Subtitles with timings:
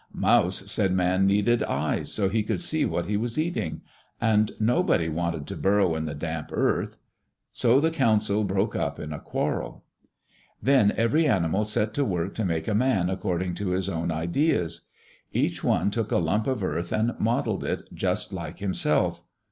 [0.15, 3.81] Mouse said man needed eyes so he could see what he was eating.
[4.19, 6.97] And nobody wanted to burrow in the damp earth.
[7.51, 9.83] So the council broke up in a quarrel.
[10.59, 14.87] Then every animal set to work to make a man according to his own ideas.
[15.33, 19.21] Each one took a lump of earth and modelled it just like himself.